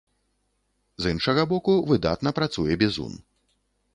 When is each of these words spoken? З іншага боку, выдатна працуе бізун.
З 1.05 1.11
іншага 1.15 1.43
боку, 1.51 1.75
выдатна 1.91 2.29
працуе 2.39 2.79
бізун. 2.85 3.13